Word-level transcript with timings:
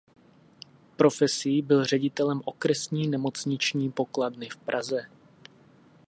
Profesí 0.97 1.61
byl 1.61 1.85
ředitelem 1.85 2.41
okresní 2.45 3.07
nemocniční 3.07 3.91
pokladny 3.91 4.49
v 4.49 4.57
Praze. 4.57 5.05